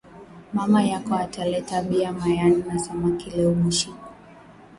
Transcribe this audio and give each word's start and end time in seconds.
Mama 0.53 0.81
yako 0.83 1.13
ata 1.15 1.45
leta 1.45 1.81
bia 1.81 2.11
mayani 2.13 2.63
na 2.67 2.79
samaki 2.79 3.29
leo 3.29 3.53
bushiku 3.53 4.07